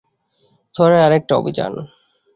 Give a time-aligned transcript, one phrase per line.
[0.75, 1.73] থরের আরেকটা অভিযান।